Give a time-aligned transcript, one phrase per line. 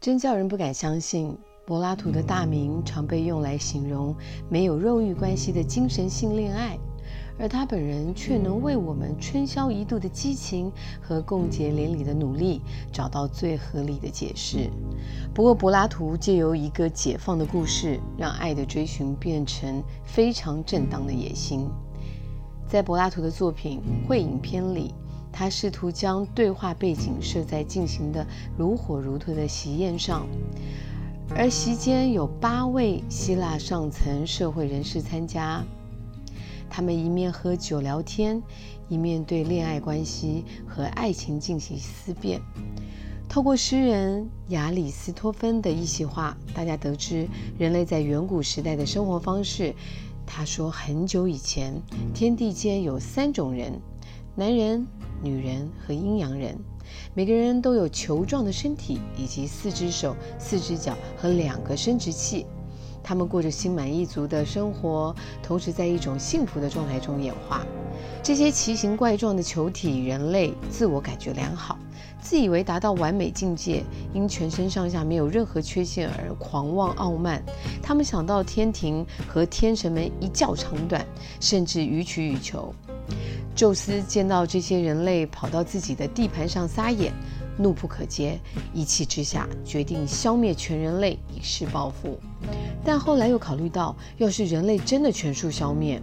[0.00, 1.36] 真叫人不敢相信，
[1.66, 4.14] 柏拉图的大名常被用来形容
[4.48, 6.78] 没有肉欲关系的精神性恋爱。
[7.36, 10.70] 而他本人却能为我们春宵一度的激情
[11.00, 12.60] 和共结连理的努力
[12.92, 14.70] 找到最合理的解释。
[15.34, 21.68] 不过，柏拉图借由一个解放的故事，让爱的追寻变成非常正当的野心。
[22.68, 24.94] 在柏拉图的作品《会饮篇》里，
[25.38, 30.26] 他试图将对话背景设在进行的如火如荼的席宴上，
[31.30, 35.62] 而席间有八位希腊上层社会人士参加。
[36.68, 38.42] 他们一面喝酒聊天，
[38.88, 42.40] 一面对恋爱关系和爱情进行思辨。
[43.28, 49.72] 透过诗人亚里斯托芬的一席话，大家得知人类在远古时代的生活方式。
[50.26, 51.80] 他说，很久以前，
[52.12, 53.80] 天地间有三种人：
[54.34, 54.84] 男人、
[55.22, 56.56] 女人和阴阳人。
[57.14, 62.46] 每个人都有球状的身体，以及四只手、四只脚和两个生殖器。
[63.02, 67.64] 他们过着心满意足的生活，同时在一种幸福的状态中演化。
[68.22, 71.78] 这些奇形怪状的球体人类自我感觉良好，
[72.20, 77.42] 自以为达到完美境界，因全身上下没有任何缺陷而狂妄傲慢。
[77.82, 81.06] 他们想到天庭和天神们一较长短，
[81.40, 82.74] 甚至予取予求。
[83.58, 87.12] 宙斯见到这些人类跑到自己的地盘上撒野，
[87.56, 88.38] 怒不可遏，
[88.72, 92.20] 一气之下决定消灭全人类以示报复。
[92.84, 96.00] 但后来又考虑到，要是人类真的全数消灭，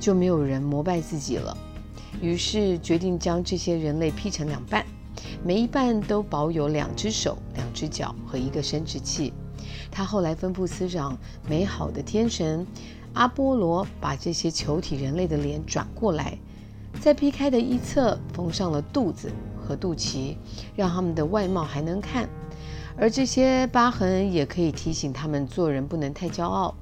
[0.00, 1.54] 就没有人膜拜自己了。
[2.22, 4.82] 于是决定将这些人类劈成两半，
[5.44, 9.30] 每一半都保有两只手、两只脚和一个生殖器。
[9.90, 12.66] 他后来吩咐司长美好的天神
[13.12, 16.38] 阿波罗，把这些球体人类的脸转过来，
[17.00, 19.30] 在劈开的一侧缝上了肚子。
[19.66, 20.36] 和肚脐，
[20.76, 22.28] 让他们的外貌还能看，
[22.98, 26.74] 而这些疤痕也可以提醒他们做人不能太骄傲。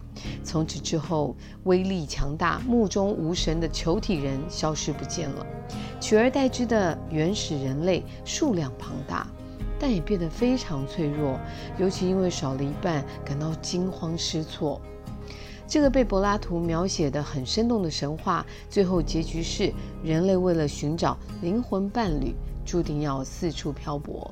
[0.43, 5.47] 从此之后，威力强大、目中无神的球体人消失不见了，
[6.01, 9.29] 取而代之的原始人类数量庞大，
[9.79, 11.39] 但也变得非常脆弱，
[11.79, 14.81] 尤其因为少了一半，感到惊慌失措。
[15.73, 19.73] 这个被柏拉图描写得很生动的神话，最后结局是
[20.05, 22.35] 人类为了寻找灵魂伴侣。
[22.63, 24.31] 注定要四处漂泊，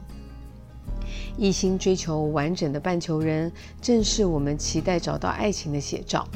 [1.38, 6.28] 一心追求完整的半球人，正是我们期待找到爱情的写照。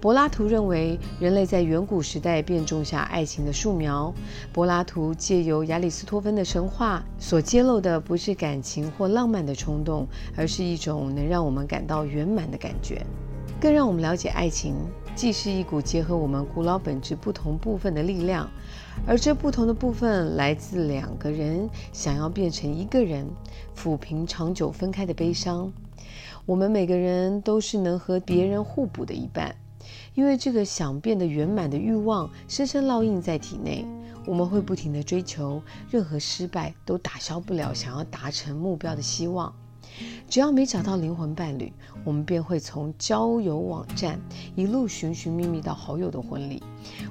[0.00, 4.10] 柏拉图认为，人类在远古时代便种下爱情的树苗。
[4.54, 13.04] 柏拉图借由亚里斯托芬的神话所揭露的，不是感情或浪漫的冲动，而是一种能让我们感到圆满的感觉。
[13.58, 14.74] 更让我们了解，爱情
[15.14, 18.48] 既是一股结合我们古老本质不同部分的力量，
[19.06, 23.26] 而这不同的部分来自两个人想要变成一个人，
[23.74, 25.72] 抚平长久分开的悲伤。
[26.44, 29.56] 我们每个人都是能和别人互补的一半，
[30.14, 33.86] 因为这个想变得圆满的欲望深深烙印在体内，
[34.26, 39.52] 我们会不停地追求，任何失败都打消不了想要达成目标的希望。
[40.28, 41.72] 只要没找到灵魂伴侣，
[42.04, 44.20] 我们便会从交友网站
[44.54, 46.62] 一路寻寻觅觅到好友的婚礼。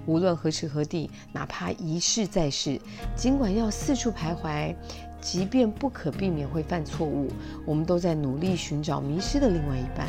[0.06, 2.80] 无论何时何地，哪怕一世再世，
[3.16, 4.76] 尽管要四处徘徊，
[5.22, 7.30] 即便不可避免会犯错误，
[7.66, 10.08] 我们都在努力寻找迷失的另外一半。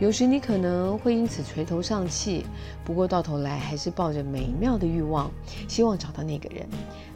[0.00, 2.44] 有时你可能会因此垂头丧气，
[2.84, 5.30] 不过到头来还是抱着美妙的欲望，
[5.68, 6.66] 希望找到那个人，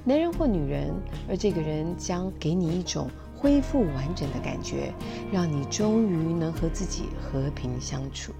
[0.05, 0.95] 男人或女人，
[1.29, 3.11] 而这个人将给你一种。
[3.39, 4.93] 恢复完整的感觉，
[5.33, 8.33] 让你终于能和自己和平相处。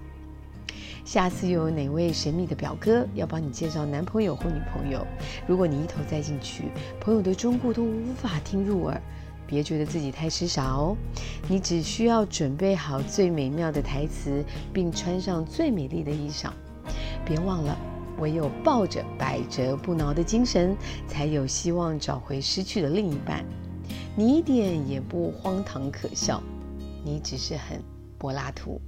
[1.05, 5.07] 下次又有哪位神秘的表哥要帮你介绍男朋友或女朋友？
[5.47, 6.65] 如果你一头栽进去，
[6.99, 9.01] 朋友的忠告都无法听入耳，
[9.47, 10.95] 别觉得自己太痴傻哦。
[11.47, 14.43] 你只需要准备好最美妙的台词，
[14.73, 16.51] 并穿上最美丽的衣裳。
[17.25, 17.75] 别忘了，
[18.19, 20.75] 唯有抱着百折不挠的精神，
[21.07, 23.43] 才有希望找回失去的另一半。
[24.19, 26.43] 你一点也不荒唐可笑，
[27.05, 27.81] 你只是很
[28.17, 28.81] 柏拉图。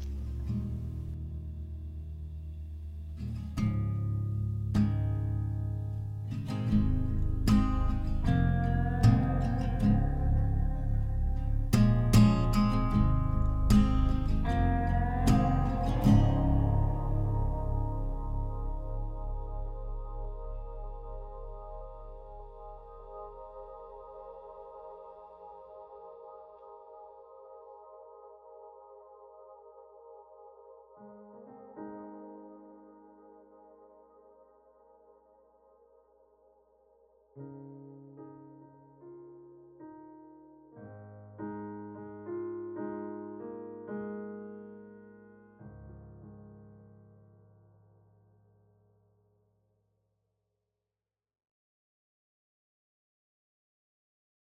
[37.38, 37.71] you